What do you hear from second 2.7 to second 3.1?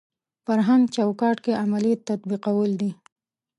دي.